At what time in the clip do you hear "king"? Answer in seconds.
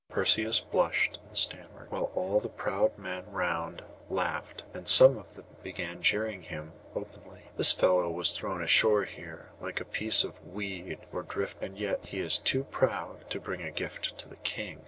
14.37-14.79